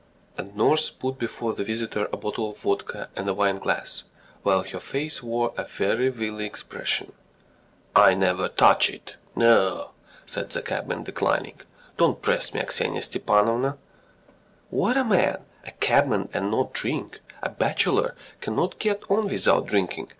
[0.35, 4.01] And nurse put before the visitor a bottle of vodka and a wine glass,
[4.41, 7.11] while her face wore a very wily expression.
[7.95, 9.15] "I never touch it....
[9.35, 9.91] No..."
[10.25, 11.61] said the cabman, declining.
[11.97, 13.77] "Don't press me, Aksinya Stepanovna."
[14.71, 15.45] "What a man!...
[15.67, 17.19] A cabman and not drink!...
[17.43, 20.09] A bachelor can't get on without drinking.